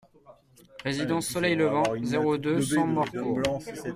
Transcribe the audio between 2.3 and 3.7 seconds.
deux, cent Morcourt